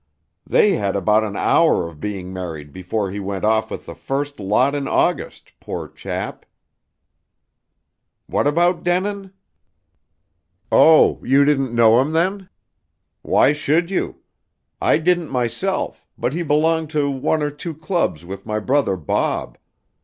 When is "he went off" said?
3.11-3.69